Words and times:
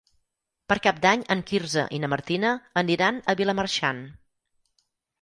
Per 0.71 0.77
Cap 0.87 1.01
d'Any 1.03 1.25
en 1.35 1.43
Quirze 1.51 1.85
i 1.99 2.01
na 2.05 2.11
Martina 2.15 2.57
aniran 2.85 3.23
a 3.35 3.39
Vilamarxant. 3.45 4.05